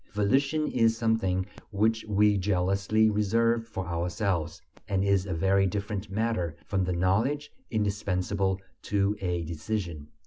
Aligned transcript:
Volition 0.13 0.65
is 0.71 0.97
something 0.97 1.45
which 1.69 2.03
we 2.05 2.35
jealously 2.35 3.07
reserve 3.07 3.67
for 3.67 3.85
ourselves, 3.85 4.59
and 4.87 5.03
is 5.03 5.27
a 5.27 5.33
very 5.35 5.67
different 5.67 6.09
matter 6.09 6.55
from 6.65 6.85
the 6.85 6.91
knowledge 6.93 7.51
indispensable 7.69 8.59
to 8.81 9.15
a 9.21 9.43
decision. 9.43 10.07